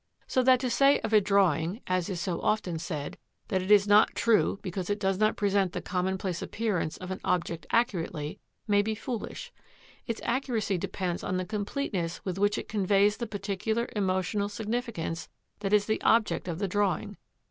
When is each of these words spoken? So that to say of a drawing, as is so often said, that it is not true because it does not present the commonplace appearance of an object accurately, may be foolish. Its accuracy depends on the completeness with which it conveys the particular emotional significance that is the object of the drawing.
So 0.25 0.41
that 0.41 0.59
to 0.61 0.69
say 0.71 0.99
of 1.01 1.13
a 1.13 1.21
drawing, 1.21 1.81
as 1.85 2.09
is 2.09 2.19
so 2.19 2.41
often 2.41 2.79
said, 2.79 3.19
that 3.49 3.61
it 3.61 3.69
is 3.69 3.87
not 3.87 4.15
true 4.15 4.57
because 4.63 4.89
it 4.89 4.99
does 4.99 5.19
not 5.19 5.35
present 5.35 5.73
the 5.73 5.79
commonplace 5.83 6.41
appearance 6.41 6.97
of 6.97 7.11
an 7.11 7.21
object 7.23 7.67
accurately, 7.69 8.39
may 8.67 8.81
be 8.81 8.95
foolish. 8.95 9.53
Its 10.07 10.19
accuracy 10.23 10.75
depends 10.79 11.23
on 11.23 11.37
the 11.37 11.45
completeness 11.45 12.19
with 12.25 12.39
which 12.39 12.57
it 12.57 12.67
conveys 12.67 13.17
the 13.17 13.27
particular 13.27 13.87
emotional 13.95 14.49
significance 14.49 15.29
that 15.59 15.71
is 15.71 15.85
the 15.85 16.01
object 16.01 16.47
of 16.47 16.57
the 16.57 16.67
drawing. 16.67 17.17